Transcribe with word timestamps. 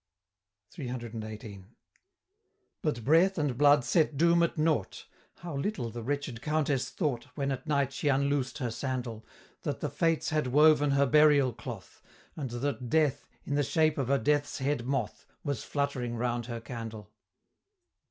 CCCXVIII. 0.75 1.65
But 2.81 3.03
breath 3.05 3.37
and 3.37 3.55
blood 3.55 3.85
set 3.85 4.17
doom 4.17 4.41
at 4.41 4.57
nought 4.57 5.05
How 5.41 5.55
little 5.55 5.91
the 5.91 6.01
wretched 6.01 6.41
Countess 6.41 6.89
thought, 6.89 7.25
When 7.35 7.51
at 7.51 7.67
night 7.67 7.93
she 7.93 8.07
unloosed 8.07 8.57
her 8.57 8.71
sandal, 8.71 9.23
That 9.61 9.79
the 9.79 9.91
Fates 9.91 10.31
had 10.31 10.47
woven 10.47 10.89
her 10.89 11.05
burial 11.05 11.53
cloth, 11.53 12.01
And 12.35 12.49
that 12.49 12.89
Death, 12.89 13.27
in 13.45 13.53
the 13.53 13.61
shape 13.61 13.99
of 13.99 14.09
a 14.09 14.17
Death's 14.17 14.57
Head 14.57 14.87
Moth, 14.87 15.27
Was 15.43 15.63
fluttering 15.63 16.15
round 16.15 16.47
her 16.47 16.61
candle! 16.61 17.11